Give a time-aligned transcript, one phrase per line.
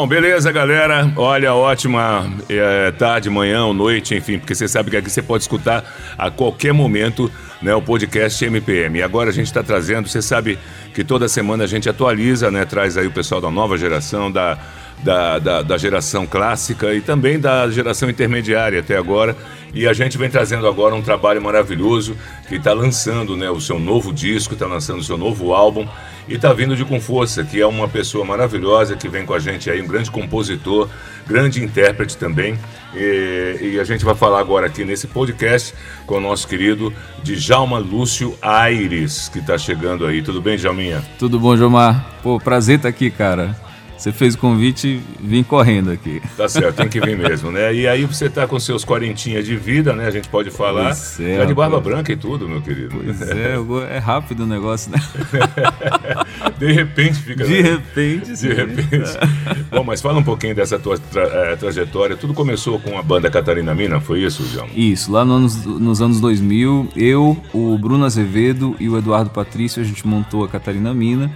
[0.00, 1.12] Bom, beleza, galera.
[1.14, 5.84] Olha, ótima é, tarde, manhã noite, enfim, porque você sabe que aqui você pode escutar
[6.16, 8.98] a qualquer momento né, o podcast MPM.
[8.98, 10.58] E agora a gente está trazendo, você sabe
[10.94, 14.56] que toda semana a gente atualiza, né, traz aí o pessoal da nova geração, da,
[15.02, 19.36] da, da, da geração clássica e também da geração intermediária até agora.
[19.72, 22.16] E a gente vem trazendo agora um trabalho maravilhoso
[22.48, 25.86] que está lançando né, o seu novo disco, está lançando o seu novo álbum
[26.28, 29.38] e está vindo de Com Força, que é uma pessoa maravilhosa que vem com a
[29.38, 30.88] gente aí, um grande compositor,
[31.26, 32.58] grande intérprete também.
[32.94, 35.72] E, e a gente vai falar agora aqui nesse podcast
[36.04, 36.92] com o nosso querido
[37.22, 40.20] Djalma Lúcio Aires, que está chegando aí.
[40.20, 41.02] Tudo bem, Djalminha?
[41.16, 42.18] Tudo bom, Jomar?
[42.22, 43.69] Pô, prazer estar aqui, cara.
[44.00, 46.22] Você fez o convite e vim correndo aqui.
[46.34, 47.74] Tá certo, tem que vir mesmo, né?
[47.74, 50.06] E aí você tá com seus quarentinhas de vida, né?
[50.06, 50.96] A gente pode falar.
[51.20, 52.96] É, tá de barba branca e tudo, meu querido.
[52.96, 53.56] Pois é,
[53.94, 54.98] é rápido o negócio, né?
[56.58, 57.44] De repente fica.
[57.44, 57.70] De né?
[57.72, 58.48] repente, De sim.
[58.48, 59.10] repente.
[59.70, 62.16] Bom, mas fala um pouquinho dessa tua tra- eh, trajetória.
[62.16, 64.66] Tudo começou com a banda Catarina Mina, foi isso, João?
[64.74, 69.82] Isso, lá no anos- nos anos 2000, eu, o Bruno Azevedo e o Eduardo Patrício,
[69.82, 71.30] a gente montou a Catarina Mina.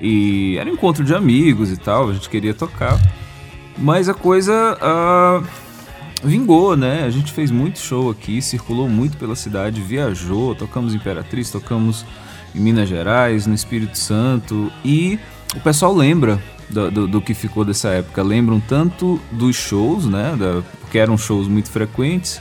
[0.00, 2.98] E era um encontro de amigos e tal, a gente queria tocar.
[3.78, 5.42] Mas a coisa ah,
[6.22, 7.04] vingou, né?
[7.04, 12.04] A gente fez muito show aqui, circulou muito pela cidade, viajou, tocamos Imperatriz, tocamos
[12.54, 14.70] em Minas Gerais, no Espírito Santo.
[14.84, 15.18] E
[15.56, 18.22] o pessoal lembra do, do- do que ficou dessa época.
[18.22, 20.34] Lembram tanto dos shows, né?
[20.38, 22.40] Da, porque eram shows muito frequentes.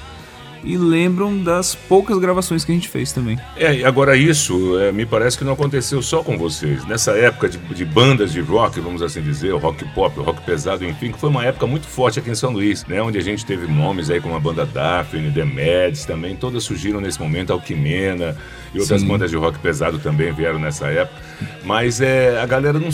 [0.64, 3.40] E lembram das poucas gravações que a gente fez também.
[3.56, 6.86] É, e agora isso eh, me parece que não aconteceu só com vocês.
[6.86, 10.42] Nessa época de, de bandas de rock, vamos assim dizer, o rock pop, o rock
[10.42, 13.02] pesado, enfim, que foi uma época muito forte aqui em São Luís, né?
[13.02, 17.00] Onde a gente teve nomes aí como a banda Daphne, The Mads também, todas surgiram
[17.00, 18.36] nesse momento, Alquimena
[18.74, 19.08] e outras Sim.
[19.08, 21.20] bandas de rock pesado também vieram nessa época.
[21.64, 22.90] Mas é, a galera não,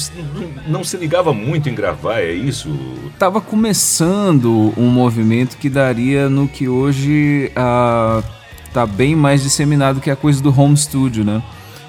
[0.67, 2.69] não se ligava muito em gravar, é isso?
[3.17, 8.21] Tava começando um movimento que daria no que hoje ah,
[8.73, 11.41] tá bem mais disseminado que a coisa do home studio, né?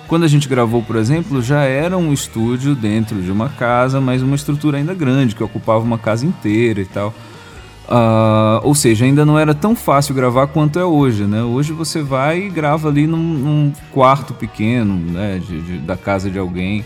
[0.09, 4.23] Quando a gente gravou, por exemplo, já era um estúdio dentro de uma casa, mas
[4.23, 7.13] uma estrutura ainda grande, que ocupava uma casa inteira e tal.
[7.89, 11.43] Ah, ou seja, ainda não era tão fácil gravar quanto é hoje, né?
[11.43, 15.41] Hoje você vai e grava ali num, num quarto pequeno, né?
[15.45, 16.85] de- de- da casa de alguém,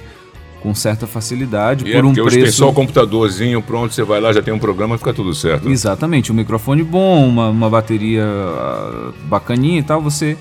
[0.62, 2.58] com certa facilidade, E por é um porque hoje tem preço...
[2.58, 5.66] só o computadorzinho, pronto, você vai lá, já tem um programa, fica tudo certo.
[5.66, 5.72] né?
[5.72, 10.36] Exatamente, um microfone bom, uma, uma bateria ah, bacaninha e tal, você.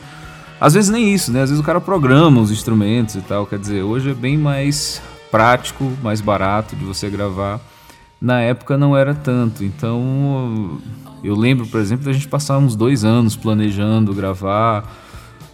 [0.59, 1.41] Às vezes nem isso, né?
[1.41, 3.45] Às vezes o cara programa os instrumentos e tal.
[3.45, 7.61] Quer dizer, hoje é bem mais prático, mais barato de você gravar.
[8.21, 9.63] Na época não era tanto.
[9.63, 10.77] Então
[11.23, 14.83] eu lembro, por exemplo, da gente passar uns dois anos planejando gravar,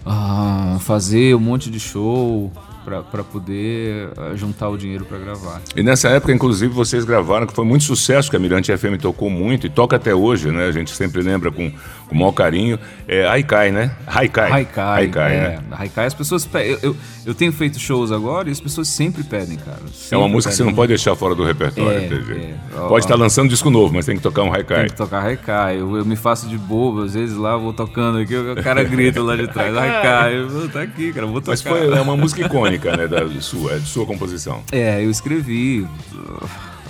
[0.04, 2.52] ah, fazer um monte de show
[2.86, 5.62] para poder ah, juntar o dinheiro para gravar.
[5.76, 9.30] E nessa época, inclusive, vocês gravaram, que foi muito sucesso, que a Mirante FM tocou
[9.30, 10.68] muito e toca até hoje, né?
[10.68, 11.72] A gente sempre lembra com,
[12.08, 12.78] com o maior carinho.
[13.08, 13.92] É Haikai, né?
[14.08, 14.52] Haikai.
[14.52, 15.60] Haikai, Haikai, é, né?
[15.72, 16.96] Haikai, as pessoas pe- eu, eu,
[17.26, 19.78] eu tenho feito shows agora e as pessoas sempre pedem, cara.
[19.78, 20.76] É uma Sempre música que você não pedem.
[20.78, 22.88] pode deixar fora do repertório, É, é.
[22.88, 24.78] Pode estar lançando disco novo, mas tem que tocar um Haikai.
[24.82, 25.80] Tem que tocar Haikai.
[25.80, 28.84] Eu, eu me faço de bobo, às vezes lá eu vou tocando aqui, o cara
[28.84, 31.52] grita lá de trás, Haikai, eu vou tá aqui, cara, vou tocar.
[31.52, 33.08] Mas foi é uma música icônica, né?
[33.08, 34.62] Da sua, é de sua composição.
[34.72, 35.88] É, eu escrevi.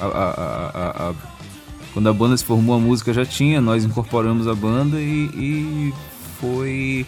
[0.02, 1.35] a- a- a- a- a-
[1.96, 5.94] quando a banda se formou, a música já tinha, nós incorporamos a banda e, e
[6.42, 7.06] foi.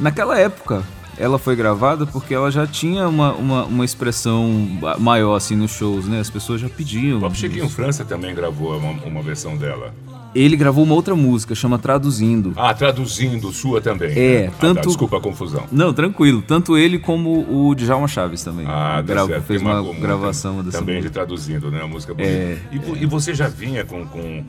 [0.00, 0.82] Naquela época,
[1.18, 4.66] ela foi gravada porque ela já tinha uma, uma, uma expressão
[4.98, 6.20] maior assim nos shows, né?
[6.20, 7.18] As pessoas já pediam.
[7.18, 9.92] O próprio Chiquinho França também gravou uma, uma versão dela.
[10.38, 12.52] Ele gravou uma outra música, chama Traduzindo.
[12.56, 14.10] Ah, traduzindo, sua também.
[14.16, 14.46] É, né?
[14.46, 15.64] Ah, tá, tanto- desculpa a confusão.
[15.72, 16.42] Não, tranquilo.
[16.46, 18.66] Tanto ele como o Djalma Chaves também.
[18.66, 19.44] Ah, tá Grava- certo.
[19.44, 21.10] Fez uma gravação dessa Também música.
[21.10, 21.82] de traduzindo, né?
[21.82, 22.32] A música bonita.
[22.32, 24.06] É, e, vo- e você já vinha com.
[24.06, 24.44] com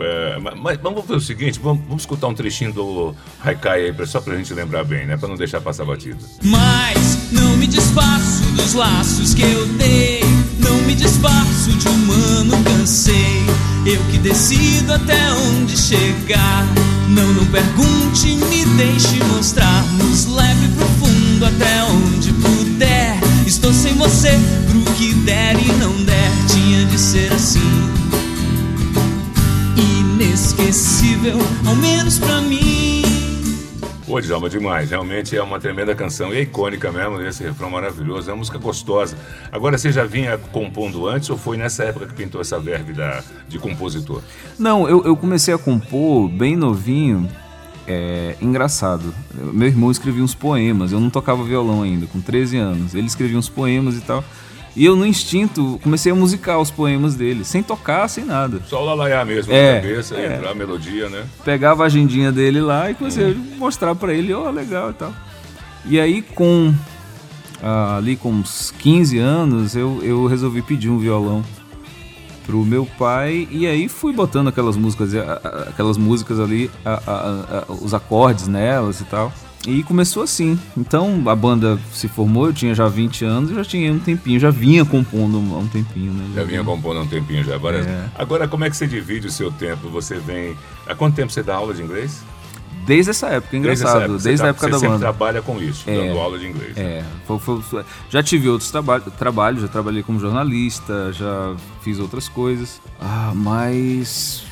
[0.00, 4.06] é, mas, mas vamos ver o seguinte: vamos, vamos escutar um trechinho do Haikai aí,
[4.06, 5.16] só pra gente lembrar bem, né?
[5.16, 6.18] Pra não deixar passar batido.
[6.44, 10.21] Mas não me desfaço dos laços que eu dei.
[10.72, 13.44] Não me desfaço de humano, cansei.
[13.84, 16.66] Eu que decido até onde chegar.
[17.10, 19.84] Não, não pergunte, me deixe mostrar.
[19.98, 23.20] Nos leve pro fundo até onde puder.
[23.46, 24.30] Estou sem você,
[24.66, 26.30] pro que der e não der.
[26.48, 27.60] Tinha de ser assim.
[29.76, 32.91] Inesquecível, ao menos pra mim.
[34.12, 34.90] Pô, Djalma, demais.
[34.90, 36.34] Realmente é uma tremenda canção.
[36.34, 38.28] E é icônica mesmo, esse refrão maravilhoso.
[38.28, 39.16] É uma música gostosa.
[39.50, 43.24] Agora, você já vinha compondo antes ou foi nessa época que pintou essa verve da,
[43.48, 44.20] de compositor?
[44.58, 47.26] Não, eu, eu comecei a compor bem novinho.
[47.88, 49.14] É engraçado.
[49.32, 50.92] Meu irmão escrevia uns poemas.
[50.92, 52.94] Eu não tocava violão ainda, com 13 anos.
[52.94, 54.22] Ele escrevia uns poemas e tal.
[54.74, 58.60] E eu, no instinto, comecei a musicar os poemas dele, sem tocar, sem nada.
[58.66, 60.34] Só o lalaiá mesmo É, na cabeça, é.
[60.36, 61.24] entrar a melodia, né?
[61.44, 65.12] pegava a agendinha dele lá e comecei a mostrar pra ele, ó, legal e tal.
[65.84, 66.72] E aí com
[67.62, 71.44] ah, ali com uns 15 anos, eu, eu resolvi pedir um violão
[72.46, 75.10] pro meu pai e aí fui botando aquelas músicas,
[75.68, 79.32] aquelas músicas ali, a- a- a- os acordes nelas e tal.
[79.66, 80.58] E começou assim.
[80.76, 84.40] Então a banda se formou, eu tinha já 20 anos, eu já tinha um tempinho,
[84.40, 86.24] já vinha compondo há um tempinho, né?
[86.34, 87.56] Já vinha compondo há um tempinho já.
[87.58, 87.86] Várias...
[87.86, 88.04] É.
[88.16, 89.88] Agora, como é que você divide o seu tempo?
[89.90, 90.56] Você vem.
[90.86, 92.22] Há quanto tempo você dá aula de inglês?
[92.84, 94.98] Desde essa época, Desde engraçado, desde, Você a tá- época você da banda.
[94.98, 95.94] trabalha com isso, É.
[96.08, 96.76] dando aula de inglês.
[96.76, 102.00] É, foi- foi- foi- já tive outros traba trabalhos, já trabalhei como jornalista, já fiz
[102.00, 102.80] outras coisas.
[103.00, 104.42] Ah, mas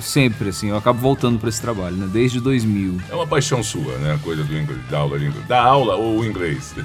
[0.00, 2.08] sempre assim, eu acabo voltando para esse trabalho, né?
[2.12, 2.98] Desde 2000.
[3.10, 4.14] É uma paixão sua, né?
[4.14, 5.46] A coisa do inglês, da aula de inglês.
[5.46, 6.74] Da aula ou o inglês?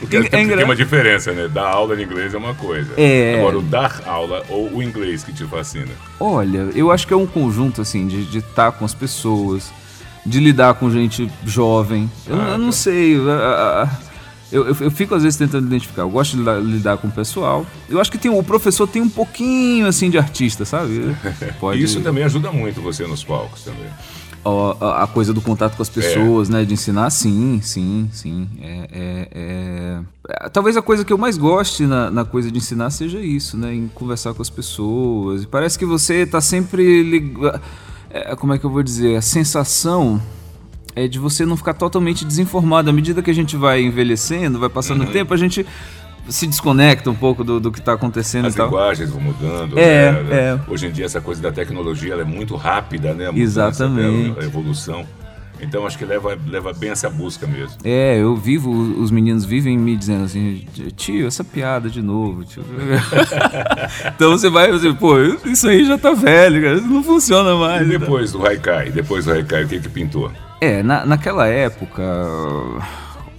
[0.00, 1.48] Porque É tem, tem uma diferença, né?
[1.48, 2.92] Dar aula de inglês é uma coisa.
[2.96, 3.36] É.
[3.40, 5.90] Agora, o dar aula ou o inglês que te fascina.
[6.20, 9.72] Olha, eu acho que é um conjunto assim de estar com as pessoas,
[10.24, 12.08] de lidar com gente jovem.
[12.28, 12.72] Eu, Ah, eu não tá.
[12.72, 13.16] sei.
[13.28, 13.98] ah, ah,
[14.50, 16.02] Eu, eu, eu fico às vezes tentando identificar.
[16.02, 17.66] Eu gosto de lidar, lidar com o pessoal.
[17.88, 21.14] Eu acho que tem, o professor tem um pouquinho assim de artista, sabe?
[21.60, 23.86] Pode, Isso também ajuda muito você nos palcos também.
[24.44, 26.64] A, a coisa do contato com as pessoas, né?
[26.64, 28.48] De ensinar, sim, sim, sim.
[28.62, 30.00] É, é- é-
[30.46, 33.58] é- Talvez a coisa que eu mais goste na, na coisa de ensinar seja isso,
[33.58, 33.74] né?
[33.74, 35.42] Em conversar com as pessoas.
[35.42, 37.02] E parece que você tá sempre.
[37.02, 37.36] lig-
[38.10, 39.16] é, como é que eu vou dizer?
[39.16, 40.22] A sensação
[41.04, 42.90] é de você não ficar totalmente desinformado.
[42.90, 45.08] À medida que a gente vai envelhecendo, vai passando Uhum.
[45.08, 45.64] o tempo, a gente
[46.28, 48.66] se desconecta um pouco do, do que tá acontecendo As e tal.
[48.66, 49.78] linguagens vão mudando.
[49.78, 50.28] É, né?
[50.30, 50.60] é.
[50.68, 53.26] Hoje em dia essa coisa da tecnologia é muito rápida, né?
[53.26, 54.38] Mudança, Exatamente.
[54.40, 55.06] A evolução.
[55.60, 57.76] Então acho que leva, leva bem essa busca mesmo.
[57.82, 60.64] É, eu vivo, os meninos vivem me dizendo assim,
[60.96, 62.62] tio, essa piada de novo, tio.
[64.14, 67.86] então você vai assim, pô, isso aí já tá velho, cara, isso não funciona mais.
[67.86, 70.30] E depois do Haikai, depois do Haikai, o que que pintou?
[70.60, 72.02] É, na, naquela época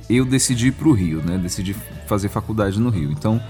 [0.10, 1.38] eu decidi ir pro Rio, né?
[1.38, 1.76] Decidi
[2.08, 3.12] fazer faculdade no Rio.
[3.12, 3.42] Então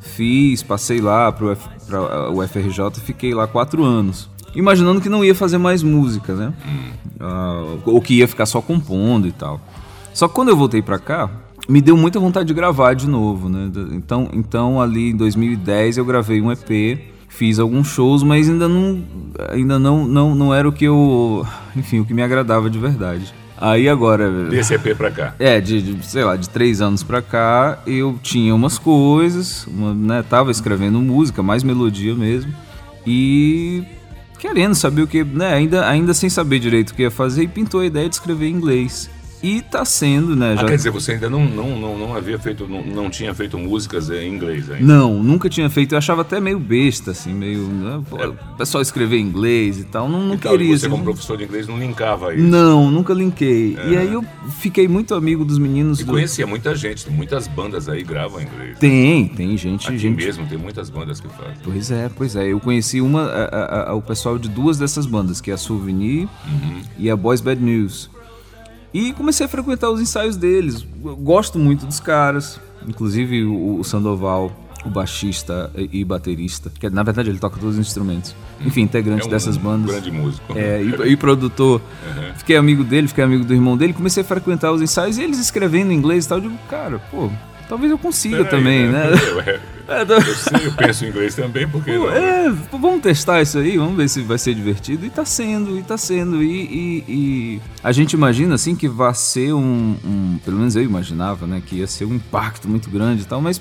[0.00, 4.30] fiz, passei lá pro F, pra UFRJ e fiquei lá quatro anos.
[4.54, 6.54] Imaginando que não ia fazer mais música, né?
[7.18, 9.60] Ah, ou que ia ficar só compondo e tal.
[10.12, 11.28] Só que quando eu voltei pra cá,
[11.68, 13.70] me deu muita vontade de gravar de novo, né?
[13.92, 19.02] Então, então ali em 2010 eu gravei um EP, fiz alguns shows, mas ainda não,
[19.50, 21.46] ainda não, não, não era o que eu,
[21.76, 23.34] enfim, o que me agradava de verdade.
[23.56, 25.34] Aí agora, Desse EP pra cá.
[25.38, 29.94] é, de, de, sei lá, de três anos pra cá, eu tinha umas coisas, uma,
[29.94, 32.52] né, tava escrevendo música, mais melodia mesmo,
[33.06, 33.84] e
[34.38, 37.48] querendo saber o que, né, ainda, ainda sem saber direito o que ia fazer, e
[37.48, 39.08] pintou a ideia de escrever em inglês.
[39.46, 40.66] E tá sendo, né, Ah, já...
[40.68, 44.08] quer dizer, você ainda não, não, não, não havia feito, não, não tinha feito músicas
[44.08, 44.84] em inglês ainda.
[44.86, 49.18] Não, nunca tinha feito, eu achava até meio besta, assim, meio, né, o pessoal escrever
[49.18, 50.36] em inglês e tal, não, não É.
[50.36, 52.42] Então, queria, você assim, como professor de inglês não linkava isso.
[52.44, 53.76] Não, nunca linkei.
[53.88, 54.24] E aí eu
[54.60, 56.12] fiquei muito amigo dos meninos E do...
[56.12, 58.78] conhecia muita gente, muitas bandas aí gravam em inglês.
[58.78, 61.54] Tem, tem gente, Aqui gente mesmo tem muitas bandas que fazem.
[61.62, 62.46] Pois é, pois é.
[62.46, 65.58] Eu conheci uma, a- a- a- o pessoal de duas dessas bandas, que é a
[65.58, 66.28] Souvenir
[66.98, 68.08] e a Boys Bad News.
[68.94, 70.86] E comecei a frequentar os ensaios deles.
[71.04, 72.60] Eu gosto muito dos caras.
[72.86, 74.52] Inclusive o, Sandoval,
[74.84, 76.70] o baixista e baterista.
[76.78, 78.36] Que na verdade ele toca todos os instrumentos.
[78.64, 79.90] Enfim, integrante É um dessas bandas.
[79.90, 80.56] grande músico.
[80.56, 81.80] É, e, e produtor.
[82.36, 83.92] Fiquei amigo dele, fiquei amigo do irmão dele.
[83.92, 86.38] Comecei a frequentar os ensaios e eles escrevendo em inglês e tal.
[86.38, 87.28] Eu digo, cara, pô,
[87.68, 89.10] talvez eu consiga Peraí, também, né?
[89.10, 92.10] Eu, É, tô- eu sei, eu penso em inglês também, porque não?
[92.10, 95.04] é, pô, vamos testar isso aí, vamos ver se vai ser divertido.
[95.04, 96.42] E tá sendo, e tá sendo.
[96.42, 100.82] E, e- e a gente imagina assim que vai ser um, um- Pelo menos eu
[100.82, 101.62] imaginava, né?
[101.64, 103.60] Que ia ser um impacto muito grande e tal, mas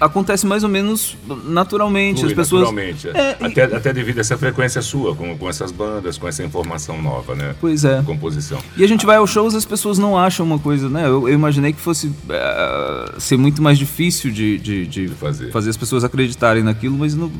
[0.00, 2.20] acontece mais ou menos naturalmente.
[2.20, 2.62] Flui As pessoas.
[2.62, 3.08] naturalmente.
[3.08, 6.42] É, e- até, até devido a essa frequência sua, com, com essas bandas, com essa
[6.42, 7.54] informação nova, né?
[7.60, 8.02] Pois é.
[8.02, 8.58] Composição.
[8.76, 11.06] E a gente vai aos shows as pessoas não acham uma coisa, né?
[11.06, 15.50] Eu, eu imaginei que fosse eh, ser muito mais difícil de, de, de fazer.
[15.54, 17.30] as pessoas acreditarem naquilo, mas não,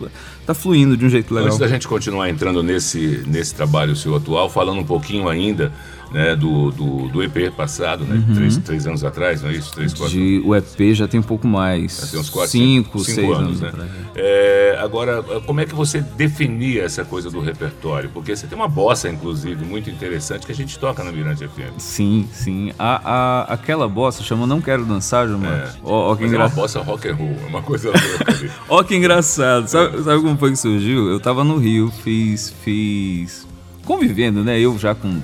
[0.45, 1.49] tá fluindo de um jeito legal.
[1.49, 5.73] Antes da gente continuar entrando nesse, nesse trabalho seu atual, falando um pouquinho ainda
[6.17, 8.25] né, do, do, do EP passado, né?
[8.35, 9.71] Três, três anos atrás, não é isso?
[9.75, 10.41] Três, quatro Uhum.
[10.41, 12.01] De, o EP já tem um pouco mais.
[12.01, 13.69] Já tem uns quatro, cinco, cinco seis anos, anos, né?
[13.69, 13.91] atrás.
[14.15, 18.09] É, agora, como é que você definia essa coisa do repertório?
[18.15, 21.77] Porque você tem uma bossa, inclusive, muito interessante que a gente toca na Mirante FM.
[21.77, 22.73] Sim, sim.
[22.79, 25.53] A, a, aquela bossa chama Não Quero Dançar, Gilmar.
[25.53, 25.69] É.
[25.85, 28.51] Ó, ó que Mas é uma bossa rock and roll, é uma coisa louca ali.
[28.71, 29.69] Ó que engraçado.
[29.69, 31.11] Sabe, sabe como foi que surgiu?
[31.11, 32.55] Eu tava no Rio, fiz.
[32.65, 33.47] fiz.
[33.85, 34.59] convivendo, né?
[34.59, 35.21] Eu já com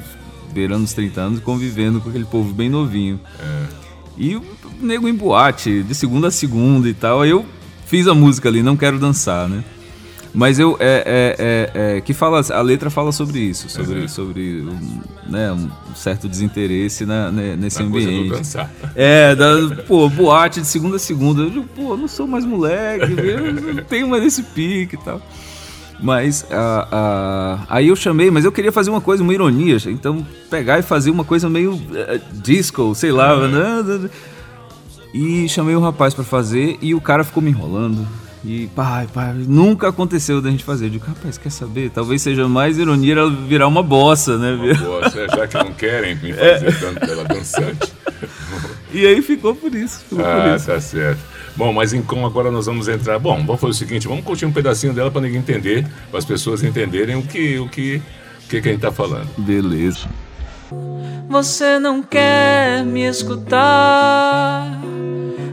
[0.52, 3.18] beirando os 30 anos, convivendo com aquele povo bem novinho.
[4.16, 4.42] E o
[4.80, 7.22] nego em boate, de segunda a segunda e tal.
[7.22, 7.44] Aí eu
[7.86, 9.64] fiz a música ali, não quero dançar, né?
[10.34, 10.76] Mas eu.
[10.80, 11.04] É,
[11.76, 14.08] é, é, é, que fala, a letra fala sobre isso, sobre, Uhum.
[14.08, 18.30] sobre um, né, um certo desinteresse na, né, nesse Na coisa ambiente.
[18.30, 18.70] dançar.
[18.94, 21.42] É, da, pô, boate de segunda a segunda.
[21.42, 25.04] Eu digo, pô, eu não sou mais moleque, eu não tenho mais esse pique e
[25.04, 25.20] tal.
[26.02, 29.76] Mas ah, ah, aí eu chamei, mas eu queria fazer uma coisa, uma ironia.
[29.86, 33.46] Então, pegar e fazer uma coisa meio eh, disco, sei lá.
[33.46, 34.10] né?
[35.14, 38.06] E chamei o rapaz pra fazer e o cara ficou me enrolando.
[38.44, 40.86] E pai, pai, nunca aconteceu da gente fazer.
[40.86, 41.90] Eu digo, rapaz, quer saber?
[41.90, 44.52] Talvez seja mais ironia ela virar uma bossa, né?
[44.54, 47.92] Uma bossa, é, já que não querem me fazer tanto pela dançante.
[48.94, 50.00] E aí ficou por isso.
[50.00, 50.66] Ficou por Ah, isso.
[50.66, 51.18] tá certo.
[51.54, 53.18] Bom, mas então agora nós vamos entrar.
[53.18, 56.24] Bom, vamos fazer o seguinte: vamos curtir um pedacinho dela para ninguém entender, para as
[56.24, 57.96] pessoas entenderem o que, o que,
[58.44, 59.28] o que, que a gente tá falando.
[59.38, 60.08] Beleza.
[61.28, 64.80] Você não quer me escutar.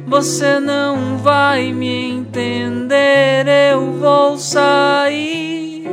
[0.07, 3.45] Você não vai me entender.
[3.71, 5.87] Eu vou sair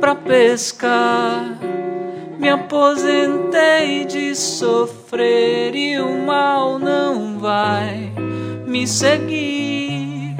[0.00, 1.58] pra pescar.
[2.38, 8.17] Me aposentei de sofrer e o mal não vai
[8.68, 10.36] me seguir.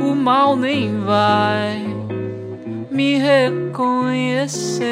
[0.00, 1.84] O mal nem vai
[2.90, 4.82] me reconhecer.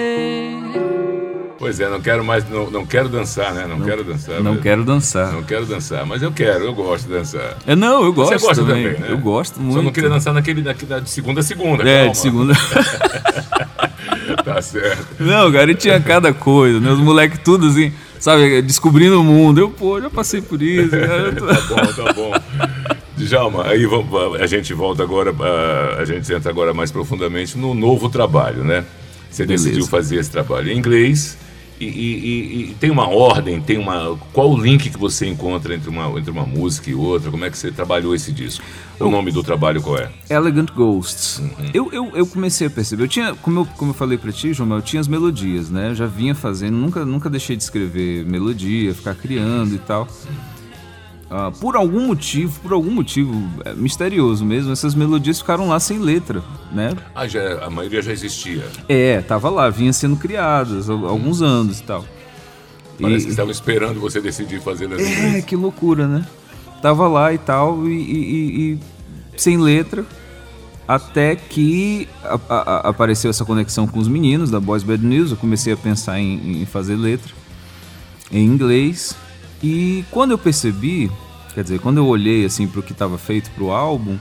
[1.58, 3.66] Pois é, não quero mais, não, não quero dançar, né?
[3.68, 4.40] Não, quero dançar.
[4.40, 5.32] Não mas- quero dançar.
[5.32, 7.58] Não quero dançar, mas eu quero, eu gosto de dançar.
[7.66, 8.84] É, não, eu gosto Você gosta também.
[8.94, 9.08] também, né?
[9.10, 9.74] Eu gosto muito.
[9.76, 11.82] Só não queria dançar naquele, naquele de segunda a segunda.
[11.88, 12.12] É, calma.
[12.12, 12.54] de segunda.
[14.44, 15.06] Tá certo.
[15.22, 16.90] não, cara, e tinha cada coisa, né?
[16.90, 19.60] Os moleques tudo assim, sabe, descobrindo o mundo.
[19.60, 20.90] Eu, pô, já passei por isso.
[20.90, 22.32] tô- Tá bom, tá bom.
[23.16, 27.74] Djalma, aí vamos, a gente volta agora, ah, a gente entra agora mais profundamente no
[27.74, 28.84] novo trabalho, né?
[29.30, 29.64] Você Beleza.
[29.64, 31.36] decidiu fazer esse trabalho em inglês
[31.84, 34.16] e- e- e tem uma ordem, tem uma.
[34.32, 37.30] Qual o link que você encontra entre uma, entre uma música e outra?
[37.30, 38.64] Como é que você trabalhou esse disco?
[38.98, 40.10] O nome do trabalho qual é?
[40.28, 41.38] Elegant Ghosts.
[41.38, 41.50] Uhum.
[41.72, 44.52] Eu, eu, eu comecei a perceber, eu tinha, como eu, como eu falei pra ti,
[44.52, 45.88] João, eu tinha as melodias, né?
[45.90, 50.06] Eu já vinha fazendo, nunca, nunca deixei de escrever melodia, ficar criando e tal.
[51.32, 55.98] Ah, por algum motivo, por algum motivo é, misterioso mesmo, essas melodias ficaram lá sem
[56.00, 56.92] letra, né?
[57.14, 58.66] Ah, já, a maioria já existia.
[58.88, 62.04] É, tava lá, vinha sendo criadas há alguns anos e tal.
[63.00, 65.44] Parece E- que estavam esperando você decidir fazer nas É, inglês.
[65.44, 66.26] que loucura, né?
[66.82, 68.78] Tava lá e tal, e, e- e-
[69.36, 70.04] sem letra,
[70.88, 75.30] até que a- a- apareceu essa conexão com os meninos da Boys Bad News.
[75.30, 77.32] Eu comecei a pensar em, em fazer letra
[78.32, 79.14] em inglês.
[79.62, 81.10] E quando eu percebi,
[81.54, 84.18] quer dizer, quando eu olhei assim para o que estava feito para o álbum,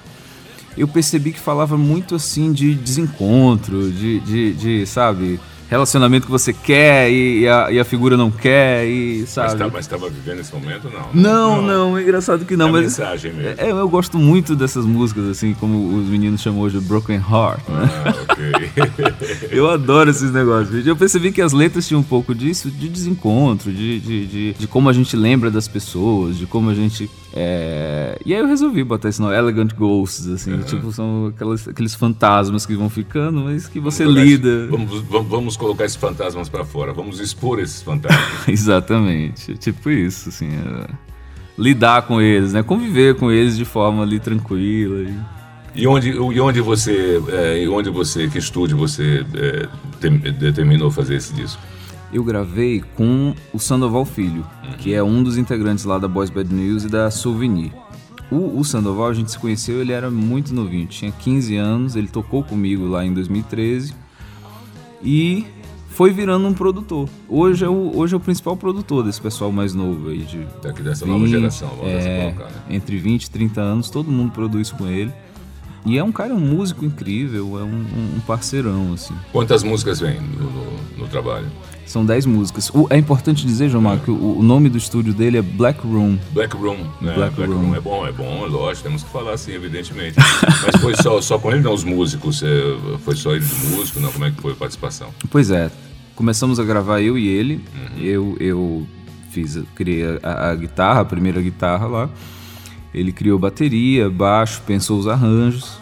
[0.77, 5.39] eu percebi que falava muito assim de desencontro, de, de, de, sabe,
[5.69, 9.55] relacionamento que você quer e, e a, e a figura não quer, e sabe.
[9.57, 11.09] tá- mas estava vivendo esse momento, não?
[11.13, 12.81] Não, não, é engraçado que não, É mas.
[12.83, 13.55] mensagem mesmo.
[13.61, 17.61] É, eu gosto muito dessas músicas, assim, como os meninos chamam hoje de Broken Heart,
[17.69, 17.89] né?
[18.05, 19.49] Ah, ok.
[19.51, 20.85] Eu adoro esses negócios.
[20.85, 24.67] Eu percebi que as letras tinham um pouco disso, de desencontro, de, de, de, de
[24.67, 27.09] como a gente lembra das pessoas, de como a gente.
[27.33, 31.93] é, E aí eu resolvi botar esse nome, Elegant Ghosts, assim, tipo, são aquelas, aqueles
[31.95, 34.67] fantasmas que vão ficando, mas que você Vamos lida.
[34.69, 36.91] Vamos, vamos, vamos colocar esses fantasmas para fora.
[36.93, 38.47] Vamos expor esses fantasmas.
[38.47, 40.47] Exatamente, tipo isso, assim.
[40.49, 40.87] é,
[41.57, 42.63] Lidar com eles, né?
[42.63, 45.01] Conviver com eles de forma ali tranquila.
[45.09, 45.39] e-
[45.81, 49.67] E onde, e onde você, é, onde você, que estúdio você é,
[49.99, 51.61] tem- determinou fazer esse disco?
[52.11, 54.43] eu gravei com o Sandoval Filho,
[54.79, 57.71] que é um dos integrantes lá da Boys Bad News e da Souvenir.
[58.31, 62.07] O, o Sandoval, a gente se conheceu, ele era muito novinho, tinha 15 anos, ele
[62.07, 63.93] tocou comigo lá em 2013
[65.01, 65.45] e
[65.89, 67.09] foi virando um produtor.
[67.27, 70.19] Hoje é o, hoje é o principal produtor desse pessoal mais novo aí.
[70.19, 72.61] De Daqui dessa nova geração, vamos é, colocar, né?
[72.69, 75.11] Entre 20 e 30 anos, todo mundo produz com ele.
[75.85, 77.85] E é um cara, um músico incrível, é um,
[78.17, 79.13] um parceirão, assim.
[79.31, 81.47] Quantas músicas vem no, no- no trabalho?
[81.89, 82.69] São 10 músicas.
[82.69, 85.79] O- é importante dizer, João Marco, que o, o nome do estúdio dele é Black
[85.81, 86.19] Room.
[86.31, 87.15] Black Room, né?
[87.15, 87.73] Black Room.
[87.75, 90.15] é bom, é bom, é lógico, temos que falar assim, evidentemente.
[90.71, 92.47] Mas foi só, só com ele, não, os músicos, é,
[93.03, 95.09] foi só ele de músico, não, como é que foi a participação?
[95.31, 95.71] Pois é,
[96.15, 97.55] começamos a gravar eu e ele.
[97.73, 98.03] Uhum.
[98.03, 98.87] Eu, eu
[99.31, 102.09] fiz, criei a, a guitarra, a primeira guitarra lá.
[102.93, 105.78] Ele criou bateria, baixo, pensou os arranjos.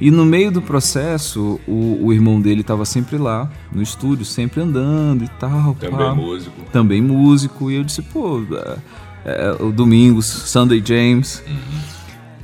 [0.00, 4.62] E no meio do processo, o, o irmão dele estava sempre lá, no estúdio, sempre
[4.62, 5.74] andando e tal.
[5.74, 6.14] Também pá.
[6.14, 6.56] músico.
[6.72, 7.70] Também músico.
[7.70, 8.78] E eu disse, pô, é,
[9.24, 11.42] é, o Domingos, Sunday James.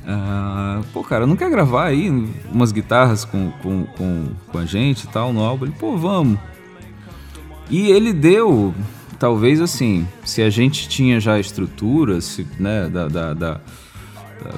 [0.05, 2.09] Ah, pô, cara, não quer gravar aí
[2.51, 5.65] umas guitarras com, com, com, com a gente e tal no álbum?
[5.65, 6.39] Ele, pô, vamos.
[7.69, 8.73] E ele deu,
[9.19, 13.61] talvez assim, se a gente tinha já a estrutura, se, né, da, da, da,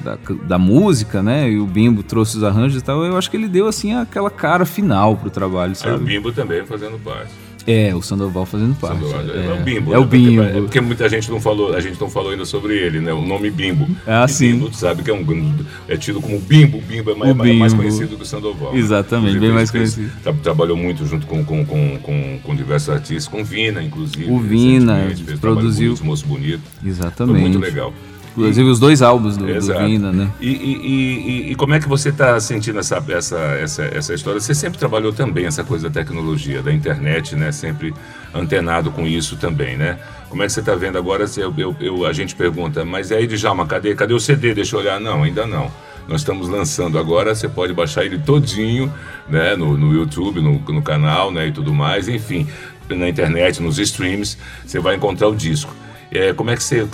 [0.02, 3.36] da, da- música, né, e o Bimbo trouxe os arranjos e tal, eu acho que
[3.36, 6.04] ele deu, assim, aquela cara final pro trabalho, Aí o sabe?
[6.04, 7.30] Bimbo também fazendo parte.
[7.66, 8.96] É, o Sandoval fazendo parte.
[9.00, 9.94] Sandoval, é, é, o Bimbo.
[9.94, 10.06] É o né?
[10.06, 10.42] Porque- Bimbo.
[10.42, 13.12] É porque muita gente não falou, a gente não falou ainda sobre ele, né?
[13.12, 13.86] O nome Bimbo.
[14.06, 14.52] Ah, E sim.
[14.52, 15.54] Bimbo, tu sabe que é um
[15.86, 16.78] é tido como Bimbo.
[16.78, 17.82] O Bimbo é mais, O mais- Bimbo.
[17.84, 18.72] conhecido que o Sandoval.
[18.72, 18.78] né?
[18.78, 20.22] Exatamente, Inclusive, bem mais fez- conhecido.
[20.22, 24.24] tra- trabalhou muito junto com, com, com, com, com diversos artistas, com Vina, inclusive.
[24.30, 26.62] O Vina, fez produziu- Moço Bonito.
[26.80, 27.40] Foi Exatamente.
[27.40, 27.92] muito legal.
[28.36, 29.52] Inclusive os dois álbuns do, do.
[29.86, 30.30] Vina, né?
[30.40, 34.14] E, e- e- e- e como é que você está sentindo essa, essa, essa, essa
[34.14, 34.40] história?
[34.40, 37.50] Você sempre trabalhou também essa coisa da tecnologia, da internet, né?
[37.50, 37.92] Sempre
[38.32, 39.98] antenado com isso também, né?
[40.28, 41.24] Como é que você está vendo agora?
[41.36, 44.54] Eu, eu- eu- a gente pergunta, mas aí, Djalma, cadê, cadê o CD?
[44.54, 45.00] Deixa eu olhar.
[45.00, 45.70] Não, ainda não.
[46.08, 48.92] Nós estamos lançando agora, você pode baixar ele todinho,
[49.28, 49.56] né?
[49.56, 51.48] No, no YouTube, no, no canal, né?
[51.48, 52.46] E tudo mais, enfim,
[52.88, 55.74] na internet, nos streams, você vai encontrar o disco.
[56.12, 56.86] É, como, é que você,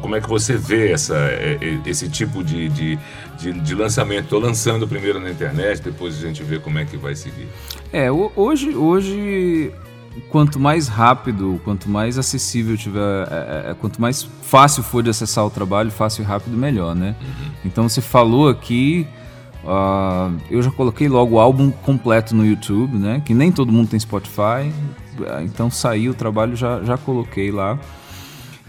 [0.00, 2.98] como, é que você vê essa, é, é, esse tipo de, de,
[3.38, 4.24] de, de lançamento?
[4.24, 7.48] Estou lançando primeiro na internet, depois a gente vê como é que vai seguir.
[7.92, 9.72] É, ho- hoje, hoje
[10.30, 15.44] quanto mais rápido, quanto mais acessível tiver, é, é, quanto mais fácil for de acessar
[15.44, 17.16] o trabalho, fácil e rápido, melhor, né?
[17.64, 19.04] Então você falou aqui,
[19.66, 23.20] ah, eu já coloquei logo o álbum completo no YouTube, né?
[23.24, 24.70] Que nem todo mundo tem Spotify,
[25.26, 27.76] ah, então saiu o trabalho, já, já coloquei lá.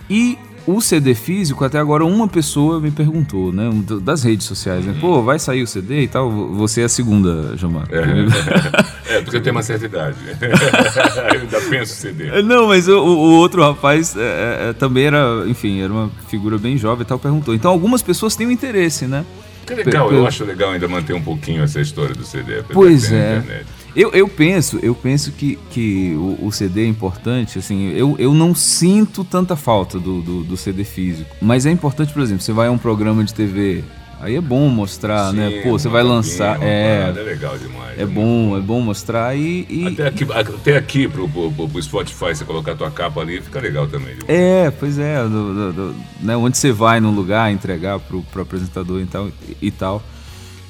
[0.09, 0.37] E
[0.67, 3.69] o CD físico, até agora uma pessoa me perguntou, né?
[4.01, 4.95] Das redes sociais, né?
[4.99, 6.31] Pô, vai sair o CD e tal?
[6.53, 7.87] Você é a segunda, Gilmar.
[9.07, 10.17] É, porque eu tenho uma certa idade.
[10.41, 12.27] eu ainda penso CD.
[12.27, 16.57] É, Não, mas o, o outro rapaz é, é, também era, enfim, era uma figura
[16.57, 17.53] bem jovem e tal, perguntou.
[17.53, 19.23] Então algumas pessoas têm um interesse, né?
[19.65, 22.63] Que legal, eu acho legal ainda manter um pouquinho essa história do CD.
[22.73, 23.37] Pois é.
[23.37, 23.65] internet.
[23.95, 28.33] Eu, eu penso, eu penso que, que o, o CD é importante, assim, eu, eu
[28.33, 31.29] não sinto tanta falta do, do, do CD físico.
[31.41, 33.83] Mas é importante, por exemplo, você vai a um programa de TV,
[34.19, 35.49] aí é bom mostrar, né?
[35.49, 36.61] Sim, Pô, você vai lançar.
[36.61, 37.97] É, é legal demais.
[37.97, 39.65] é bom, é bom mostrar e.
[39.69, 43.39] e- Até aqui, até aqui pro, pro, pro- Spotify, você colocar a tua capa ali,
[43.41, 44.15] fica legal também.
[44.27, 48.99] É, pois é, do- do- né, onde você vai num lugar entregar pro, pro apresentador
[48.99, 49.29] e tal,
[49.61, 50.03] e tal.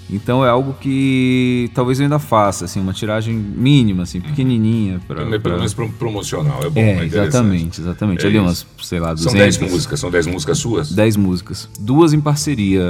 [0.08, 5.02] Então é algo que talvez eu ainda faça, assim, uma tiragem mínima, assim, pequenininha.
[5.08, 6.80] Pra, Pelo pra- menos pro- promocional, é bom.
[6.80, 7.18] É, interessante.
[7.28, 8.24] exatamente, exatamente.
[8.24, 8.46] É Ali isso.
[8.46, 9.32] umas, sei lá, 200.
[9.32, 10.91] São 10 músicas, são 10 músicas suas?
[10.91, 11.70] 10 músicas.
[11.80, 12.84] Duas em parceria.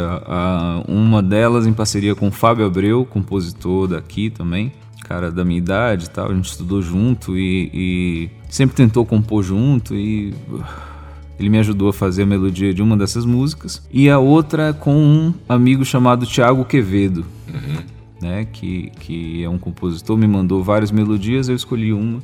[0.87, 4.71] uma delas em parceria com o Fábio Abreu, compositor daqui também.
[5.07, 6.31] Cara da minha idade e tal.
[6.31, 10.33] A gente estudou junto e, e sempre tentou compor junto e.
[11.39, 13.85] Ele me ajudou a fazer a melodia de uma dessas músicas.
[13.91, 17.25] E a outra com um amigo chamado Tiago Quevedo,
[18.21, 18.45] né?
[18.45, 22.21] Que, que é um compositor, me mandou várias melodias, eu escolhi uma.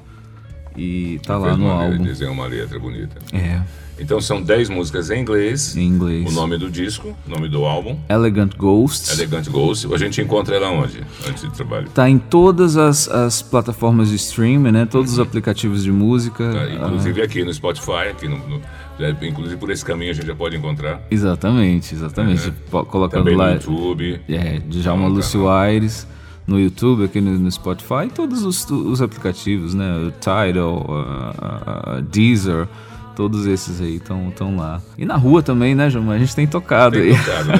[0.77, 2.03] E tá lá Fez no álbum.
[2.03, 3.17] Desenhou uma letra bonita.
[3.33, 3.61] É,
[4.01, 5.77] Então são 10 músicas em inglês.
[5.77, 6.27] em inglês.
[6.29, 9.17] O nome do disco, o nome do álbum, Elegant Ghosts.
[9.17, 9.87] Elegant Ghost.
[9.93, 11.01] A gente encontra ela onde?
[11.29, 11.87] Antes de trabalho.
[11.93, 14.85] Tá em todas as, as plataformas de streaming, né?
[14.87, 16.51] Todos os aplicativos de música.
[16.51, 18.61] Tá, Ah, inclusive aqui no Spotify, aqui no, no-
[18.99, 21.01] é, inclusive por esse caminho a gente já pode encontrar.
[21.09, 22.47] exatamente, exatamente.
[22.47, 22.53] Uhum.
[22.69, 23.51] Po- Colocando Também no lá.
[23.53, 24.19] YouTube.
[24.27, 26.07] É, Djalma Lúcio Aires
[26.47, 29.95] no YouTube, aqui no, no Spotify, todos os, os aplicativos, né?
[30.07, 32.67] O Tidal, a- a- a Deezer,
[33.21, 34.81] todos esses aí estão lá.
[34.97, 36.15] E na rua também, né, Gilmar?
[36.15, 37.15] A gente tem tocado Tem aí.
[37.15, 37.59] tocado, né?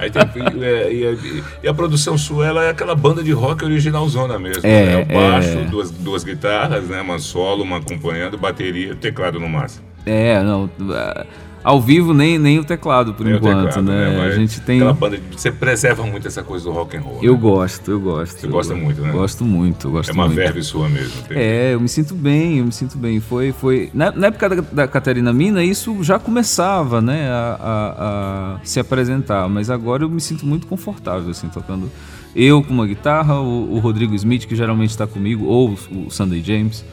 [0.00, 0.22] Aí tem,
[0.58, 4.38] e, é, e, é- e a produção sua, ela é aquela banda de rock originalzona
[4.38, 4.62] mesmo.
[4.66, 5.02] É, né?
[5.02, 5.64] O baixo, é.
[5.64, 7.02] Duas, duas guitarras, né?
[7.02, 9.84] Uma solo, uma acompanhando, bateria, teclado no máximo.
[10.06, 10.70] É, não.
[10.92, 11.26] a-
[11.64, 14.16] Ao vivo, nem, nem o teclado, por Nem enquanto, teclado, né?
[14.18, 14.80] Mas A gente tem.
[14.94, 17.18] Banda, você preserva muito essa coisa do rock and roll.
[17.22, 17.38] Eu né?
[17.40, 18.40] gosto, eu gosto.
[18.40, 19.12] Você gosta Eu muito, né?
[19.12, 20.36] Gosto muito, gosto É uma muito.
[20.36, 21.12] verve sua mesmo.
[21.30, 23.20] É, eu me sinto bem, eu me sinto bem.
[23.20, 28.56] Foi, foi na, na época da, da Catarina Mina isso já começava, né, a, a-
[28.56, 29.48] a se apresentar.
[29.48, 31.88] Mas agora eu me sinto muito confortável, assim, tocando.
[32.34, 36.42] Eu com uma guitarra, o, o Rodrigo Smith que geralmente está comigo, ou o Sunday
[36.42, 36.84] James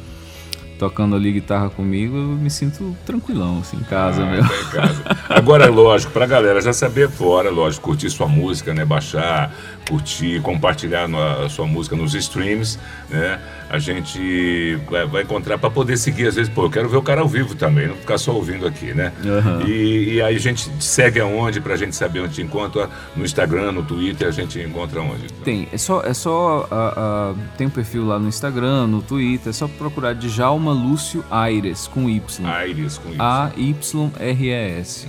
[0.79, 4.41] tocando ali guitarra comigo, eu me sinto tranquilão, assim, em casa, Ah, meu.
[4.41, 5.03] tá em casa.
[5.29, 8.85] Agora, lógico, pra galera já saber fora, lógico, curtir sua música, né?
[8.85, 9.51] Baixar,
[9.87, 11.07] curtir, compartilhar
[11.45, 13.39] a sua música nos streams, né?
[13.69, 17.01] A gente vai, vai encontrar pra poder seguir, às vezes, pô, eu quero ver o
[17.03, 19.12] cara ao vivo também, não ficar só ouvindo aqui, né?
[19.23, 19.63] Aham.
[19.67, 23.71] E, e aí a gente segue aonde pra gente saber onde te encontra, no Instagram,
[23.71, 25.32] no Twitter, a gente encontra onde?
[25.43, 29.49] Tem, é só, é só ah, ah, tem um perfil lá no Instagram, no Twitter,
[29.49, 32.45] é só procurar Djalma Lúcio Aires com Y.
[32.47, 33.21] Aires com isso.
[33.21, 35.08] A-Y-R-E-S.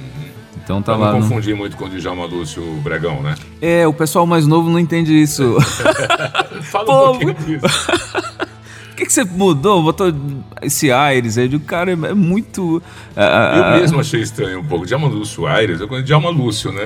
[0.63, 1.13] Então tá pra lá.
[1.13, 3.35] não no- confundir muito com o Djalma Lúcio Bregão, né?
[3.61, 5.57] É, o pessoal mais novo não entende isso.
[6.65, 7.67] Fala Pô, um pouquinho disso.
[9.01, 9.83] Que, que você mudou?
[9.83, 10.13] Botou
[10.61, 11.45] esse Aires aí?
[11.45, 12.83] Eu digo, Cara, é, é muito.
[13.17, 14.85] ah, Eu ah, mesmo achei estranho um pouco.
[14.85, 16.83] Djalma Lúcio Aires, eu conheço Djalma Lúcio, né?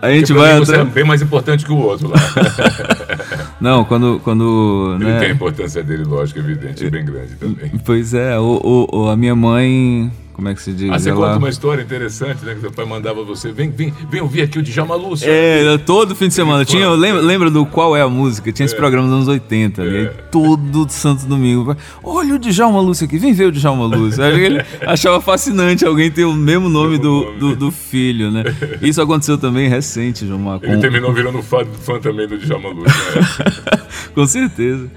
[0.00, 0.54] A gente vai.
[0.54, 2.16] mim você é bem mais importante que o outro lá.
[3.60, 4.20] Não, quando.
[4.22, 7.70] quando Ele né, tem a importância dele, lógico, evidente, e bem grande também.
[7.84, 10.10] Pois é, o, o- o- a minha mãe.
[10.34, 10.90] Como é que se diz?
[10.90, 12.54] Ah, você Ela- conta uma história interessante, né?
[12.54, 13.52] Que seu pai mandava você.
[13.52, 15.26] Vem, vem, vem ouvir aqui o Djalma Lúcio.
[15.30, 16.64] É, todo fim de semana.
[16.64, 18.50] Tinha, lembra, lembra do Qual é a Música?
[18.50, 19.82] Tinha esse programa dos anos 80.
[19.82, 19.86] É.
[19.86, 21.76] E aí, todo santo domingo.
[22.02, 24.22] Olha o Djalma Lúcio aqui, vem ver o Djalma Lúcio.
[24.24, 27.38] Aí ele achava fascinante alguém ter o mesmo nome do, nome.
[27.38, 28.42] do, do filho, né?
[28.80, 30.58] Isso aconteceu também recente, Gilmar.
[30.62, 32.86] Ele com- terminou virando fã, fã também do Djalma Lúcio.
[33.14, 33.82] Né?
[34.14, 34.90] Com certeza.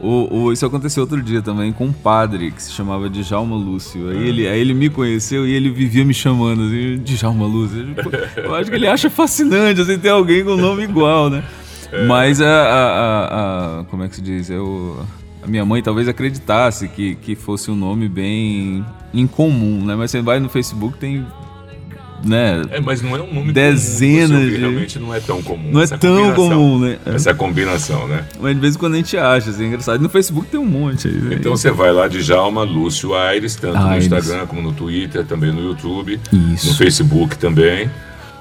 [0.00, 4.08] O, o- isso aconteceu outro dia também com um padre que se chamava Djalma Lúcio.
[4.10, 7.94] Aí ele, aí ele me conheceu e ele vivia me chamando assim, Djalma Lúcio.
[8.36, 11.42] Eu, acho que ele acha fascinante assim, ter alguém com nome igual, né?
[12.06, 14.50] Mas a, a- a- a- Como é que se diz?
[14.50, 15.04] Eu,
[15.42, 19.96] a minha mãe talvez acreditasse que, que fosse um nome bem incomum, né?
[19.96, 21.26] Mas você vai no Facebook, tem.
[22.24, 22.62] Né?
[22.70, 24.48] É, mas não é um nome Dezenas comum.
[24.50, 25.70] De- Realmente não é tão comum.
[25.70, 26.98] Não é essa tão comum, né?
[27.06, 28.24] Essa combinação, né?
[28.40, 30.00] Mas de vez em quando a gente acha, assim, é engraçado.
[30.00, 31.14] No Facebook tem um monte aí.
[31.14, 31.36] né?
[31.36, 34.04] Então você vai lá de Djalma Lúcio Aires, tanto no Aires.
[34.06, 36.20] Instagram como no Twitter, também no YouTube,
[36.54, 36.68] Isso.
[36.68, 37.88] no Facebook também.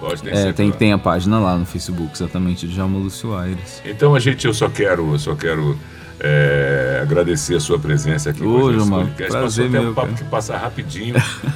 [0.02, 3.82] Lógico, É, tem, tem a página lá no Facebook, exatamente, de Djalma Lúcio Aires.
[3.86, 5.78] Então a gente, eu só quero, eu só quero
[6.20, 10.08] é, agradecer a sua presença aqui Ô, com a gente Passou até um meu, papo
[10.08, 10.18] cara.
[10.18, 11.14] que passa rapidinho,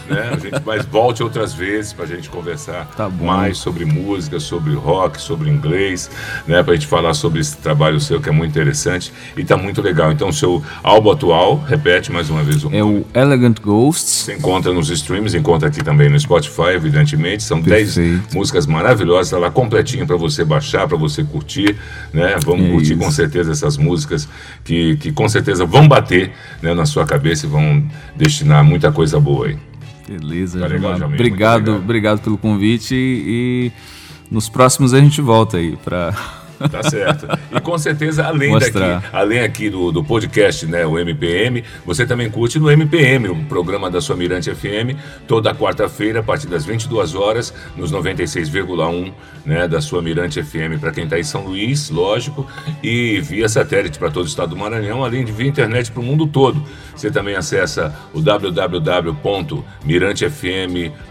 [0.10, 0.30] né?
[0.34, 5.20] A gente, mas volte outras vezes pra gente conversar Tá mais sobre música, sobre rock,
[5.20, 6.10] sobre inglês,
[6.48, 6.62] né?
[6.64, 10.12] Pra gente falar sobre esse trabalho seu que é muito interessante e tá muito legal.
[10.12, 13.00] Então, seu álbum atual, repete mais uma vez o É nome.
[13.14, 14.10] o Elegant Ghosts.
[14.26, 17.44] Você encontra nos streams, encontra aqui também no Spotify, evidentemente.
[17.44, 18.36] São 10 Perfeito.
[18.38, 21.76] músicas maravilhosas, tá lá completinho para você baixar, para você curtir,
[22.14, 22.36] né?
[22.44, 22.98] Vamos É curtir isso.
[23.04, 24.28] com certeza essas músicas
[24.64, 27.84] que, que com certeza vão bater né, na sua cabeça e vão
[28.16, 29.58] destinar muita coisa boa aí.
[30.08, 30.98] Beleza, Tá legal.
[30.98, 31.80] Jamil, Obrigado, obrigado.
[31.84, 33.72] obrigado pelo convite e
[34.30, 36.14] nos próximos a gente volta aí pra.
[36.70, 37.28] Tá certo.
[37.52, 38.96] E com certeza, além Mostrar.
[38.96, 43.36] daqui, além aqui do, do podcast, né, o MPM, você também curte no MPM, o
[43.46, 44.96] programa da sua Mirante FM,
[45.28, 49.12] toda quarta-feira, a partir das 22 horas, nos 96,1
[49.46, 52.48] né, da sua Mirante FM, para quem está em São Luís, lógico,
[52.82, 56.04] e via satélite para todo o estado do Maranhão, além de via internet para o
[56.04, 56.64] mundo todo.
[56.96, 61.11] Você também acessa o www.mirantefm.com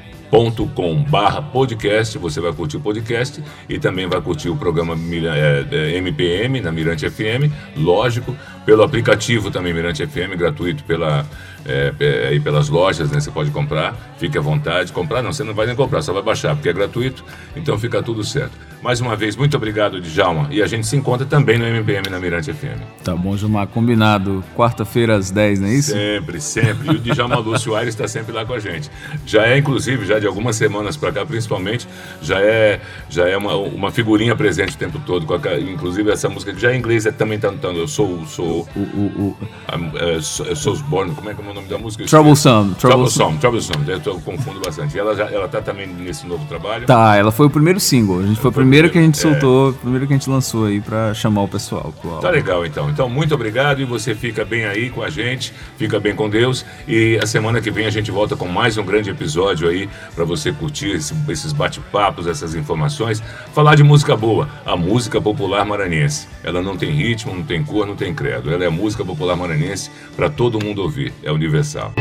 [0.74, 5.36] com barra podcast, você vai curtir o podcast e também vai curtir o programa Mira-
[5.36, 11.26] é, é, MPM na Mirante FM, lógico, pelo aplicativo também Mirante FM, gratuito pela,
[11.64, 13.20] é, aí pelas lojas, né?
[13.20, 14.92] Você pode comprar, fique à vontade.
[14.92, 17.24] Comprar não, você não vai nem comprar, só vai baixar, porque é gratuito,
[17.56, 18.52] então fica tudo certo.
[18.82, 22.18] Mais uma vez, muito obrigado, Djalma, e a gente se encontra também no MPM na
[22.18, 22.80] Mirante FM.
[23.04, 24.42] Tá bom, Gilmar, combinado.
[24.56, 25.92] Quarta-feira às 10, não é isso?
[25.92, 26.88] Sempre, sempre.
[26.88, 28.90] E o Djalma Lúcio Aires está sempre lá com a gente.
[29.26, 31.86] Já é, inclusive, já de algumas semanas para cá, principalmente,
[32.22, 35.26] já é, já é uma, uma figurinha presente o tempo todo.
[35.30, 38.24] A inclusive, essa música que já em inglês é, também está Eu sou.
[38.26, 39.36] sou O, o, o
[39.68, 42.04] é, é, como é que é o nome da música?
[42.04, 42.74] Troublesome.
[42.74, 43.38] Troublesome.
[43.38, 43.84] Troublesome.
[44.04, 44.98] Eu confundo bastante.
[44.98, 46.86] Ela, já, ela tá também nesse novo trabalho.
[46.86, 48.20] Tá, ela foi o primeiro single.
[48.20, 49.22] A gente foi o primeiro que a gente é.
[49.22, 51.92] soltou, o primeiro que a gente lançou aí pra chamar o pessoal.
[52.20, 52.90] Tá legal, então.
[52.90, 56.64] Então, muito obrigado e você fica bem aí com a gente, fica bem com Deus.
[56.88, 60.24] E a semana que vem a gente volta com mais um grande episódio aí para
[60.24, 63.22] você curtir esse- esses bate-papos, essas informações.
[63.52, 66.26] Falar de música boa, a música popular maranhense.
[66.42, 68.39] Ela não tem ritmo, não tem cor, não tem credo.
[68.48, 71.12] Ela é música popular maranhense para todo mundo ouvir.
[71.22, 71.92] É universal.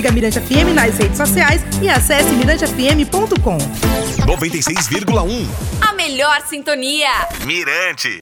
[0.00, 3.58] Siga Mirante FM nas redes sociais e acesse mirantefm.com.
[4.24, 5.46] 96,1.
[5.86, 7.10] A melhor sintonia.
[7.44, 8.18] Mirante.